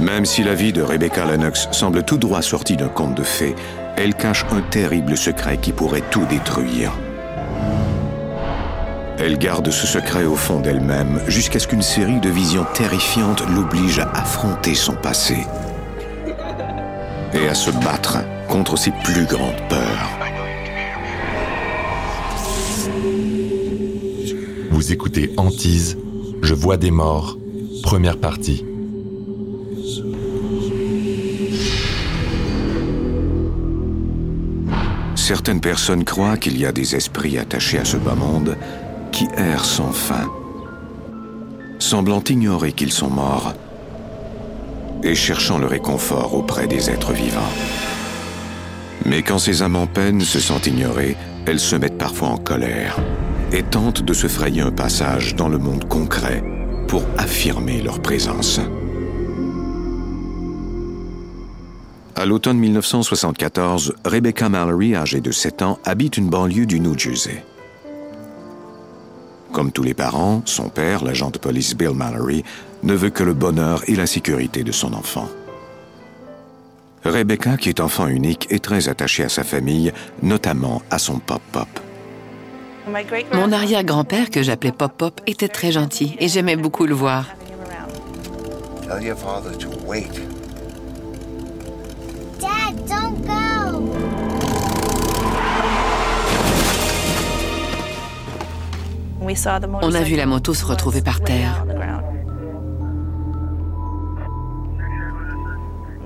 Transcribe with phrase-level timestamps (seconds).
[0.00, 3.54] Même si la vie de Rebecca Lennox semble tout droit sortie d'un conte de fées,
[3.98, 6.92] elle cache un terrible secret qui pourrait tout détruire.
[9.18, 13.98] Elle garde ce secret au fond d'elle-même jusqu'à ce qu'une série de visions terrifiantes l'oblige
[13.98, 15.36] à affronter son passé
[17.34, 20.08] et à se battre contre ses plus grandes peurs.
[24.70, 25.98] Vous écoutez Antise,
[26.42, 27.36] Je vois des morts,
[27.82, 28.64] première partie.
[35.20, 38.56] Certaines personnes croient qu'il y a des esprits attachés à ce bas monde
[39.12, 40.26] qui errent sans fin,
[41.78, 43.52] semblant ignorer qu'ils sont morts
[45.02, 47.52] et cherchant le réconfort auprès des êtres vivants.
[49.04, 52.96] Mais quand ces âmes en peine se sentent ignorées, elles se mettent parfois en colère
[53.52, 56.42] et tentent de se frayer un passage dans le monde concret
[56.88, 58.58] pour affirmer leur présence.
[62.20, 67.42] À l'automne 1974, Rebecca Mallory, âgée de 7 ans, habite une banlieue du New Jersey.
[69.52, 72.44] Comme tous les parents, son père, l'agent de police Bill Mallory,
[72.82, 75.30] ne veut que le bonheur et la sécurité de son enfant.
[77.06, 79.90] Rebecca, qui est enfant unique, est très attachée à sa famille,
[80.22, 81.68] notamment à son pop-pop.
[83.32, 87.24] Mon arrière-grand-père, que j'appelais Pop-Pop, était très gentil et j'aimais beaucoup le voir.
[92.70, 93.36] Dad, don't go!
[99.82, 101.64] On a vu la moto se retrouver par terre.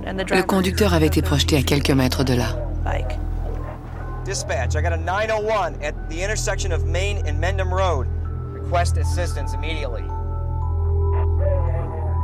[0.06, 2.56] Le conducteur avait été projeté à quelques mètres de là.
[4.24, 8.06] Dispatch, I got a 901 at the intersection of Main and Mendham Road.
[8.54, 10.02] Request assistance immediately.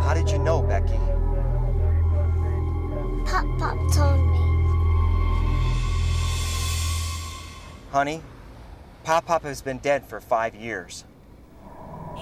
[0.03, 0.99] How did you know, Becky?
[3.31, 4.39] Pop Pop told me.
[7.93, 8.21] Honey,
[9.05, 11.05] Pop Pop has been dead for five years.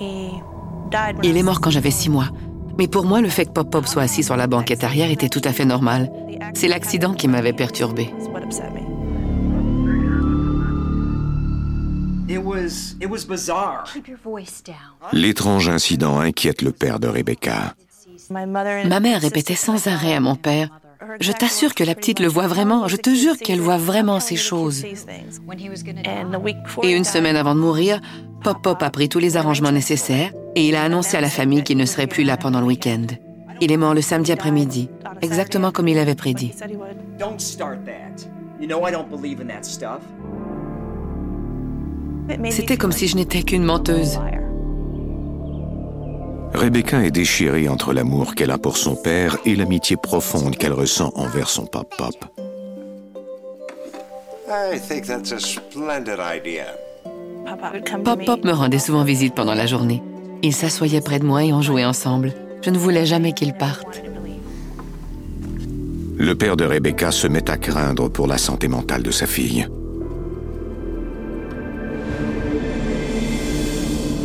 [0.00, 2.28] Il est mort quand j'avais six mois.
[2.76, 5.30] Mais pour moi, le fait que Pop Pop soit assis sur la banquette arrière était
[5.30, 6.10] tout à fait normal.
[6.54, 8.12] C'est l'accident qui m'avait perturbé.
[12.28, 13.84] It was, it was bizarre.
[13.90, 14.76] Keep your voice down.
[15.12, 17.74] L'étrange incident inquiète le père de Rebecca.
[18.28, 20.68] Ma mère répétait sans arrêt à mon père
[21.20, 24.36] Je t'assure que la petite le voit vraiment, je te jure qu'elle voit vraiment ces
[24.36, 24.84] choses.
[26.82, 28.00] Et une semaine avant de mourir,
[28.42, 31.62] Pop Pop a pris tous les arrangements nécessaires et il a annoncé à la famille
[31.62, 33.06] qu'il ne serait plus là pendant le week-end.
[33.60, 34.88] Il est mort le samedi après-midi,
[35.22, 36.52] exactement comme il avait prédit.
[42.50, 44.20] C'était comme si je n'étais qu'une menteuse.
[46.54, 51.12] Rebecca est déchirée entre l'amour qu'elle a pour son père et l'amitié profonde qu'elle ressent
[51.14, 52.14] envers son pop-pop.
[54.48, 56.66] I think that's a splendid idea.
[58.04, 60.02] Pop Pop me rendait souvent visite pendant la journée.
[60.42, 62.32] Il s'assoyait près de moi et on jouait ensemble.
[62.62, 64.02] Je ne voulais jamais qu'il parte.
[66.16, 69.68] Le père de Rebecca se met à craindre pour la santé mentale de sa fille.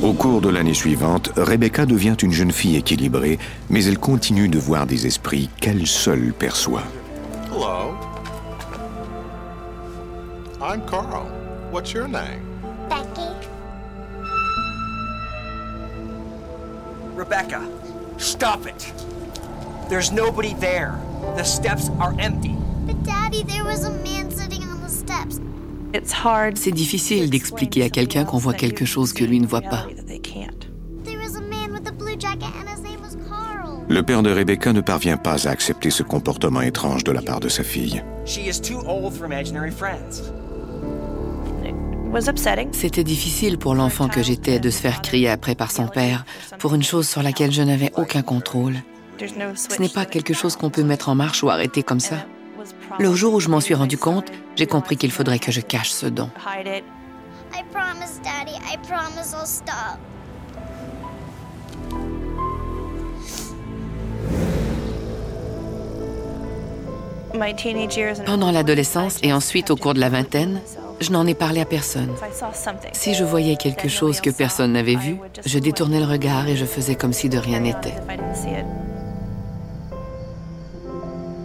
[0.04, 4.60] Au cours de l'année suivante, Rebecca devient une jeune fille équilibrée, mais elle continue de
[4.60, 6.84] voir des esprits qu'elle seule perçoit.
[7.50, 7.96] Hello.
[10.62, 11.28] I'm Carl.
[11.72, 12.42] What's your name?
[12.90, 13.30] Becky,
[17.16, 17.62] Rebecca,
[18.18, 18.94] stop it.
[19.88, 20.96] There's nobody there.
[21.38, 22.58] The steps are empty.
[22.86, 25.40] but Daddy, there was a man sitting on the steps.
[26.56, 29.86] C'est difficile d'expliquer à quelqu'un qu'on voit quelque chose que lui ne voit pas.
[33.94, 37.40] Le père de Rebecca ne parvient pas à accepter ce comportement étrange de la part
[37.40, 38.04] de sa fille.
[38.26, 40.34] She is too old for imaginary friends.
[42.72, 46.26] C'était difficile pour l'enfant que j'étais de se faire crier après par son père
[46.58, 48.78] pour une chose sur laquelle je n'avais aucun contrôle.
[49.20, 52.16] Ce n'est pas quelque chose qu'on peut mettre en marche ou arrêter comme ça.
[52.98, 55.92] Le jour où je m'en suis rendu compte, j'ai compris qu'il faudrait que je cache
[55.92, 56.32] ce don.
[68.26, 70.62] Pendant l'adolescence et ensuite au cours de la vingtaine,
[71.02, 72.12] je n'en ai parlé à personne.
[72.94, 76.66] Si je voyais quelque chose que personne n'avait vu, je détournais le regard et je
[76.66, 77.96] faisais comme si de rien n'était.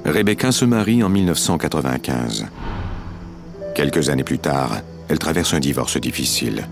[0.04, 2.46] Rebecca se marie en 1995.
[3.74, 6.66] Quelques années plus tard, elle traverse un divorce difficile.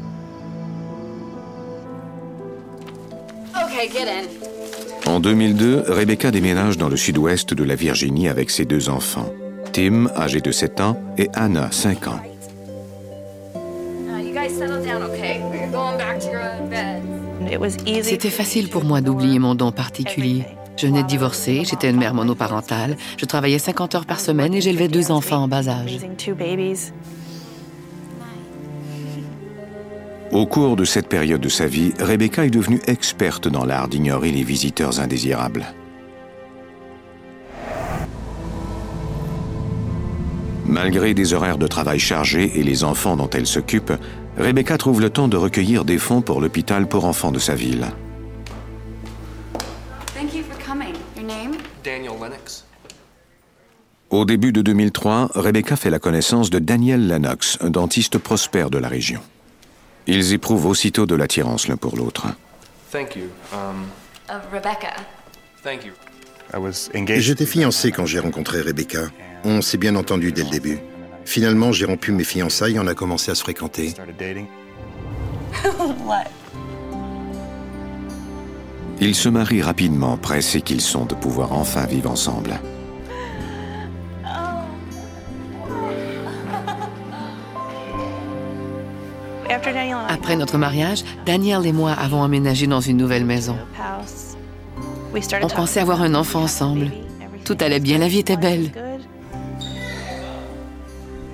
[5.06, 9.32] En 2002, Rebecca déménage dans le sud-ouest de la Virginie avec ses deux enfants,
[9.72, 12.20] Tim, âgé de 7 ans, et Anna, 5 ans.
[18.02, 20.44] C'était facile pour moi d'oublier mon don particulier.
[20.76, 24.60] Je venais de divorcer, j'étais une mère monoparentale, je travaillais 50 heures par semaine et
[24.60, 25.98] j'élevais deux enfants en bas âge.
[30.36, 34.30] Au cours de cette période de sa vie, Rebecca est devenue experte dans l'art d'ignorer
[34.32, 35.64] les visiteurs indésirables.
[40.66, 43.94] Malgré des horaires de travail chargés et les enfants dont elle s'occupe,
[44.36, 47.86] Rebecca trouve le temps de recueillir des fonds pour l'hôpital pour enfants de sa ville.
[51.82, 52.66] Daniel Lennox.
[54.10, 58.76] Au début de 2003, Rebecca fait la connaissance de Daniel Lennox, un dentiste prospère de
[58.76, 59.22] la région.
[60.06, 62.26] Ils éprouvent aussitôt de l'attirance l'un pour l'autre.
[62.92, 63.24] Thank you.
[63.52, 63.86] Um,
[64.52, 64.94] Rebecca.
[65.62, 65.92] thank you.
[67.16, 69.08] J'étais fiancé quand j'ai rencontré Rebecca.
[69.44, 70.78] On s'est bien entendu dès le début.
[71.24, 73.94] Finalement, j'ai rompu mes fiançailles et on a commencé à se fréquenter.
[79.00, 82.58] Ils se marient rapidement, pressés qu'ils sont de pouvoir enfin vivre ensemble.
[90.36, 93.56] Après notre mariage, Daniel et moi avons emménagé dans une nouvelle maison.
[95.40, 96.90] On pensait avoir un enfant ensemble.
[97.46, 98.70] Tout allait bien, la vie était belle.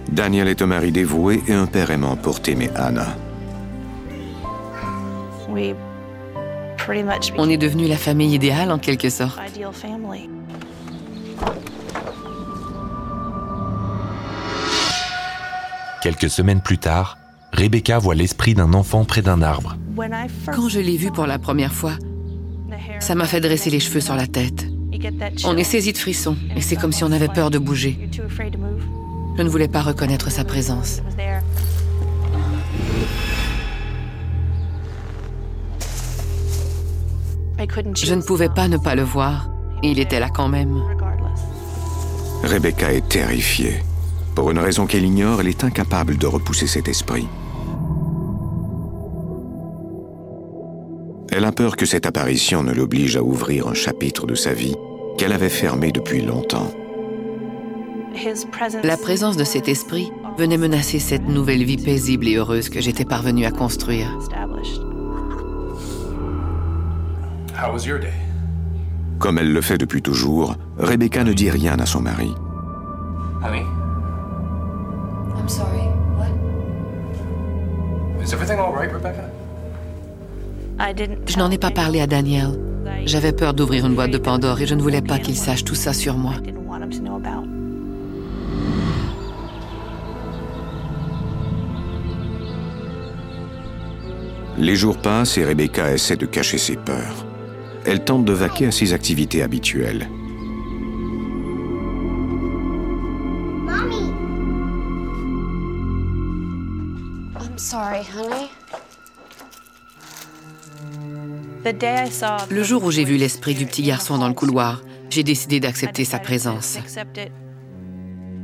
[0.08, 3.16] Daniel est un mari dévoué et un père aimant pour Tim et Anna.
[7.36, 9.40] On est devenu la famille idéale en quelque sorte.
[16.00, 17.18] Quelques semaines plus tard,
[17.52, 19.76] Rebecca voit l'esprit d'un enfant près d'un arbre.
[20.52, 21.94] Quand je l'ai vu pour la première fois,
[23.00, 24.66] ça m'a fait dresser les cheveux sur la tête.
[25.44, 28.08] On est saisi de frissons et c'est comme si on avait peur de bouger.
[29.36, 31.02] Je ne voulais pas reconnaître sa présence.
[37.94, 39.48] Je ne pouvais pas ne pas le voir.
[39.82, 40.80] Et il était là quand même.
[42.44, 43.82] Rebecca est terrifiée.
[44.34, 47.26] Pour une raison qu'elle ignore, elle est incapable de repousser cet esprit.
[51.34, 54.76] Elle a peur que cette apparition ne l'oblige à ouvrir un chapitre de sa vie
[55.16, 56.70] qu'elle avait fermé depuis longtemps.
[58.84, 63.06] La présence de cet esprit venait menacer cette nouvelle vie paisible et heureuse que j'étais
[63.06, 64.18] parvenue à construire.
[67.56, 68.12] How was your day?
[69.18, 72.34] Comme elle le fait depuis toujours, Rebecca ne dit rien à son mari.
[81.26, 82.58] Je n'en ai pas parlé à Daniel.
[83.04, 85.74] J'avais peur d'ouvrir une boîte de Pandore et je ne voulais pas qu'il sache tout
[85.74, 86.34] ça sur moi.
[94.58, 97.26] Les jours passent et Rebecca essaie de cacher ses peurs.
[97.84, 100.08] Elle tente de vaquer à ses activités habituelles.
[103.64, 104.12] Mommy!
[107.40, 108.50] I'm sorry, honey.
[111.64, 116.04] Le jour où j'ai vu l'esprit du petit garçon dans le couloir, j'ai décidé d'accepter
[116.04, 116.78] sa présence,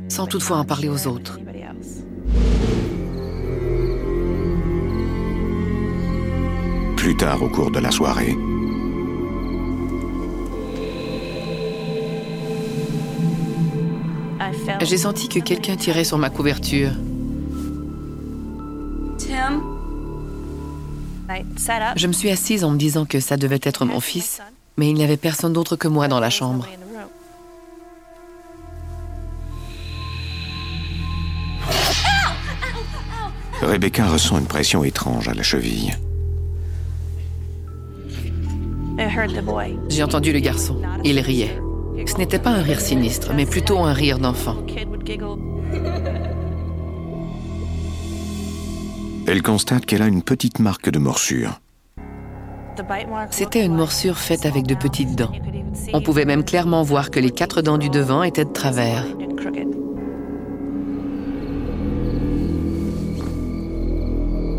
[0.07, 1.39] sans toutefois en parler aux autres.
[6.95, 8.35] Plus tard au cours de la soirée,
[14.81, 16.91] J'ai senti que quelqu'un tirait sur ma couverture.
[21.95, 24.41] Je me suis assise en me disant que ça devait être mon fils,
[24.77, 26.67] mais il n'y avait personne d'autre que moi dans la chambre.
[33.61, 35.97] Rebecca ressent une pression étrange à la cheville.
[39.89, 40.81] J'ai entendu le garçon.
[41.03, 41.59] Il riait.
[42.05, 44.57] Ce n'était pas un rire sinistre, mais plutôt un rire d'enfant.
[49.31, 51.61] Elle constate qu'elle a une petite marque de morsure.
[53.29, 55.31] C'était une morsure faite avec de petites dents.
[55.93, 59.05] On pouvait même clairement voir que les quatre dents du devant étaient de travers.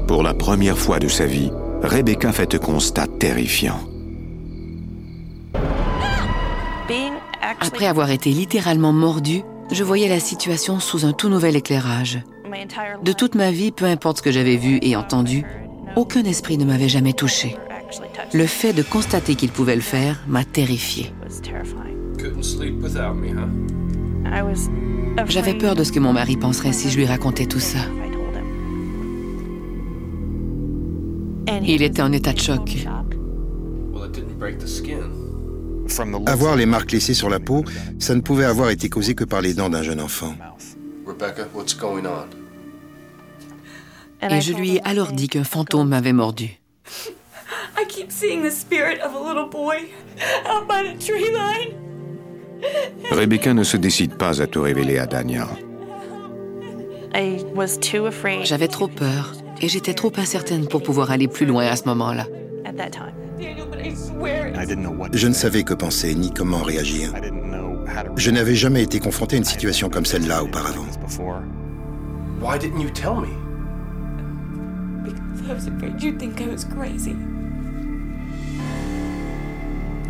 [0.07, 1.51] Pour la première fois de sa vie,
[1.83, 3.81] Rebecca fait un constat terrifiant.
[7.61, 12.23] Après avoir été littéralement mordue, je voyais la situation sous un tout nouvel éclairage.
[13.03, 15.45] De toute ma vie, peu importe ce que j'avais vu et entendu,
[15.97, 17.57] aucun esprit ne m'avait jamais touché.
[18.33, 21.13] Le fait de constater qu'il pouvait le faire m'a terrifiée.
[25.27, 27.79] J'avais peur de ce que mon mari penserait si je lui racontais tout ça.
[31.63, 32.87] Il était en état de choc.
[36.27, 37.65] Avoir les marques laissées sur la peau,
[37.99, 40.35] ça ne pouvait avoir été causé que par les dents d'un jeune enfant.
[44.23, 46.61] Et je lui ai alors dit qu'un fantôme m'avait mordu.
[53.11, 55.47] Rebecca ne se décide pas à tout révéler à Daniel.
[58.45, 62.27] J'avais trop peur et j'étais trop incertaine pour pouvoir aller plus loin à ce moment-là.
[65.13, 67.13] Je ne savais que penser ni comment réagir.
[68.17, 70.87] Je n'avais jamais été confronté à une situation comme celle-là auparavant.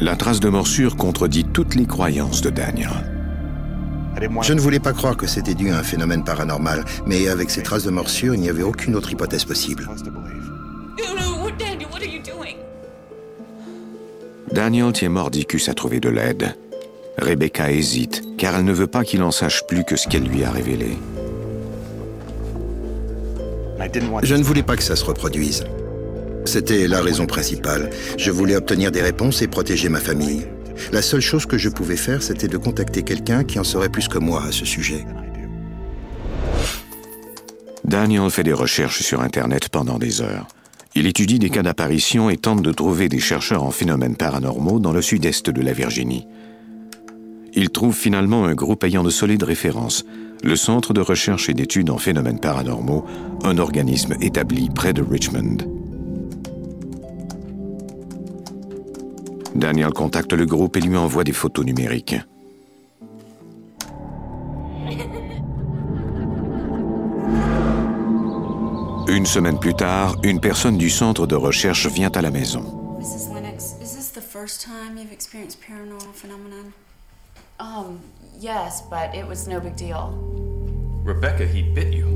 [0.00, 2.88] La trace de morsure contredit toutes les croyances de Daniel.
[4.42, 7.62] Je ne voulais pas croire que c'était dû à un phénomène paranormal, mais avec ces
[7.62, 9.88] traces de morsure, il n'y avait aucune autre hypothèse possible.
[14.52, 16.56] Daniel tient mordicus à trouver de l'aide.
[17.18, 20.44] Rebecca hésite, car elle ne veut pas qu'il en sache plus que ce qu'elle lui
[20.44, 20.96] a révélé.
[24.22, 25.64] Je ne voulais pas que ça se reproduise.
[26.44, 27.90] C'était la raison principale.
[28.16, 30.46] Je voulais obtenir des réponses et protéger ma famille.
[30.92, 34.08] La seule chose que je pouvais faire, c'était de contacter quelqu'un qui en saurait plus
[34.08, 35.04] que moi à ce sujet.
[37.84, 40.46] Daniel fait des recherches sur Internet pendant des heures.
[40.94, 44.92] Il étudie des cas d'apparition et tente de trouver des chercheurs en phénomènes paranormaux dans
[44.92, 46.26] le sud-est de la Virginie.
[47.54, 50.04] Il trouve finalement un groupe ayant de solides références,
[50.42, 53.04] le Centre de recherche et d'études en phénomènes paranormaux,
[53.44, 55.58] un organisme établi près de Richmond.
[59.54, 62.16] Daniel contacte le groupe et lui envoie des photos numériques.
[69.08, 72.62] Une semaine plus tard, une personne du centre de recherche vient à la maison.
[77.60, 78.00] Um,
[78.40, 80.14] yes, but it was no big deal.
[81.04, 82.06] Rebecca, he bit you.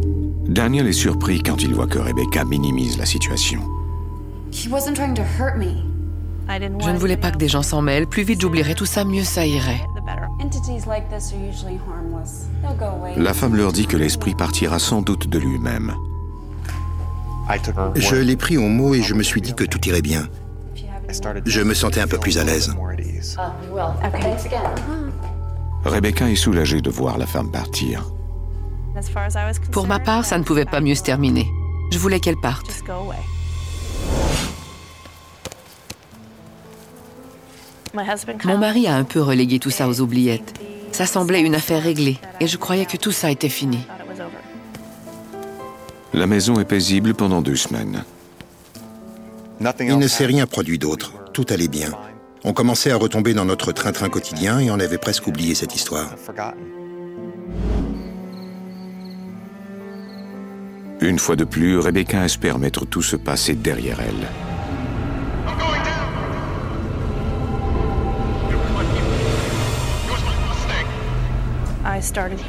[0.48, 3.60] Daniel est surpris quand il voit que Rebecca minimise la situation.
[4.50, 5.82] He wasn't trying to hurt me.
[6.48, 8.06] Je ne voulais pas que des gens s'en mêlent.
[8.06, 9.80] Plus vite j'oublierais tout ça, mieux ça irait.
[13.16, 15.94] La femme leur dit que l'esprit partira sans doute de lui-même.
[17.96, 20.26] Je l'ai pris au mot et je me suis dit que tout irait bien.
[21.46, 22.74] Je me sentais un peu plus à l'aise.
[25.84, 28.10] Rebecca est soulagée de voir la femme partir.
[29.70, 31.46] Pour ma part, ça ne pouvait pas mieux se terminer.
[31.90, 32.82] Je voulais qu'elle parte.
[38.44, 40.54] Mon mari a un peu relégué tout ça aux oubliettes.
[40.90, 43.78] Ça semblait une affaire réglée et je croyais que tout ça était fini.
[46.12, 48.04] La maison est paisible pendant deux semaines.
[49.80, 51.12] Il ne s'est rien produit d'autre.
[51.32, 51.90] Tout allait bien.
[52.46, 56.14] On commençait à retomber dans notre train-train quotidien et on avait presque oublié cette histoire.
[61.00, 64.28] Une fois de plus, Rebecca espère mettre tout ce passé derrière elle.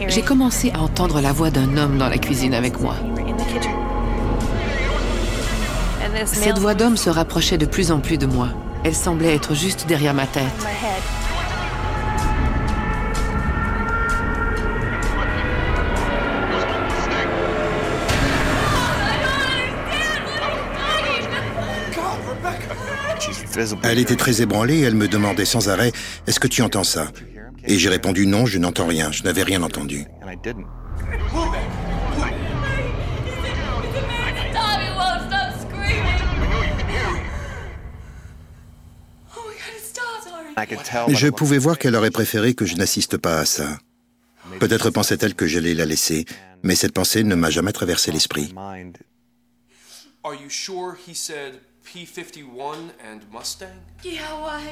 [0.10, 2.96] J'ai commencé à entendre la voix d'un homme dans la cuisine avec moi.
[6.25, 8.50] Cette voix d'homme se rapprochait de plus en plus de moi.
[8.86, 10.44] Elle semblait être juste derrière ma tête.
[23.82, 25.92] Elle était très ébranlée et elle me demandait sans arrêt
[26.27, 27.08] Est-ce que tu entends ça?
[27.63, 30.06] Et j'ai répondu Non, je n'entends rien, je n'avais rien entendu.
[41.10, 43.78] Je pouvais voir qu'elle aurait préféré que je n'assiste pas à ça.
[44.60, 46.26] Peut-être pensait-elle que j'allais la laisser,
[46.64, 48.54] mais cette pensée ne m'a jamais traversé l'esprit.
[48.58, 53.68] Are you sure he said P-51 and Mustang?
[54.04, 54.64] Yeah, why?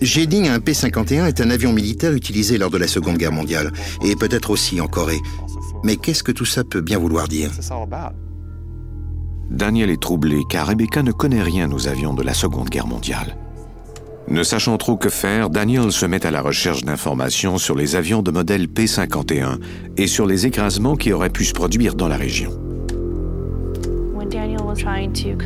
[0.00, 3.72] J'ai dit un P-51 est un avion militaire utilisé lors de la Seconde Guerre mondiale,
[4.04, 5.20] et peut-être aussi en Corée.
[5.84, 7.50] Mais qu'est-ce que tout ça peut bien vouloir dire?
[9.50, 13.36] Daniel est troublé car Rebecca ne connaît rien aux avions de la Seconde Guerre mondiale.
[14.30, 18.20] Ne sachant trop que faire, Daniel se met à la recherche d'informations sur les avions
[18.20, 19.58] de modèle P-51
[19.96, 22.50] et sur les écrasements qui auraient pu se produire dans la région.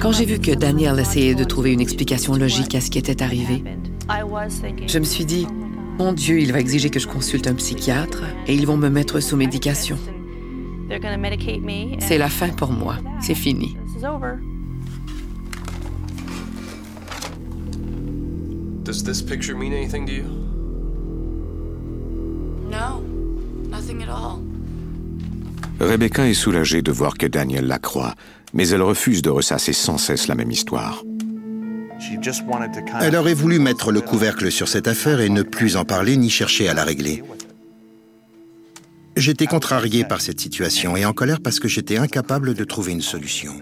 [0.01, 3.23] Quand j'ai vu que Daniel essayait de trouver une explication logique à ce qui était
[3.23, 3.63] arrivé,
[4.89, 5.47] je me suis dit,
[5.99, 9.21] mon Dieu, il va exiger que je consulte un psychiatre et ils vont me mettre
[9.21, 9.97] sous médication.
[12.01, 12.97] C'est la fin pour moi.
[13.21, 13.77] C'est fini.
[18.93, 20.25] Does this picture mean anything to you?
[22.69, 23.01] No,
[23.71, 24.43] nothing at all.
[25.81, 28.15] Rebecca est soulagée de voir que Daniel la croit,
[28.53, 31.05] mais elle refuse de ressasser sans cesse la même histoire.
[33.01, 36.29] Elle aurait voulu mettre le couvercle sur cette affaire et ne plus en parler ni
[36.29, 37.25] chercher à la régler.
[39.17, 43.01] J'étais contrarié par cette situation et en colère parce que j'étais incapable de trouver une
[43.01, 43.55] solution.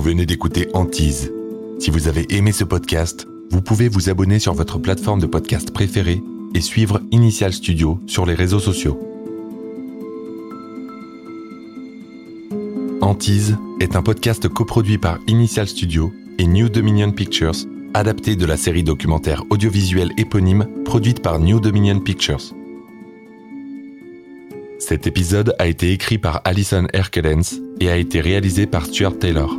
[0.00, 1.30] Vous venez d'écouter Antise.
[1.78, 5.72] Si vous avez aimé ce podcast, vous pouvez vous abonner sur votre plateforme de podcast
[5.72, 6.22] préférée
[6.54, 8.98] et suivre Initial Studio sur les réseaux sociaux.
[13.02, 18.56] Antise est un podcast coproduit par Initial Studio et New Dominion Pictures, adapté de la
[18.56, 22.54] série documentaire audiovisuelle éponyme produite par New Dominion Pictures.
[24.78, 29.58] Cet épisode a été écrit par Alison Herkelens et a été réalisé par Stuart Taylor.